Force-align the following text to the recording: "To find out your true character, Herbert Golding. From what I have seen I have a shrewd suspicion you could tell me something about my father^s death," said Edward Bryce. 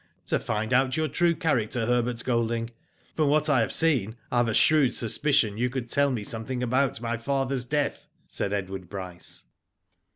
"To 0.33 0.39
find 0.39 0.73
out 0.73 0.97
your 0.97 1.07
true 1.07 1.35
character, 1.35 1.85
Herbert 1.85 2.23
Golding. 2.23 2.71
From 3.15 3.29
what 3.29 3.47
I 3.51 3.59
have 3.59 3.71
seen 3.71 4.15
I 4.31 4.37
have 4.37 4.47
a 4.47 4.53
shrewd 4.55 4.95
suspicion 4.95 5.57
you 5.59 5.69
could 5.69 5.89
tell 5.89 6.09
me 6.09 6.23
something 6.23 6.63
about 6.63 7.01
my 7.01 7.17
father^s 7.17 7.69
death," 7.69 8.09
said 8.27 8.51
Edward 8.51 8.89
Bryce. 8.89 9.45